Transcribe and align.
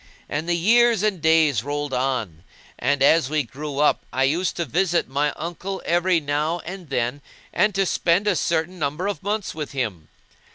And 0.27 0.49
years 0.49 1.03
and 1.03 1.21
days 1.21 1.63
rolled 1.63 1.93
on; 1.93 2.43
and, 2.79 3.03
as 3.03 3.29
we 3.29 3.43
grew 3.43 3.77
up, 3.77 4.03
I 4.11 4.23
used 4.23 4.55
to 4.55 4.65
visit 4.65 5.07
my 5.07 5.31
uncle 5.33 5.79
every 5.85 6.19
now 6.19 6.57
and 6.65 6.89
then 6.89 7.21
and 7.53 7.75
to 7.75 7.85
spend 7.85 8.25
a 8.27 8.35
certain 8.35 8.79
number 8.79 9.05
of 9.05 9.21
months 9.21 9.53
with 9.53 9.73
him. 9.73 10.07